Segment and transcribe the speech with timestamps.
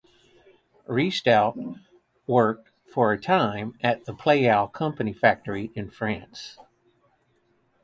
[0.87, 1.79] Restout
[2.25, 6.57] worked for a time at the Pleyel Company factory in France.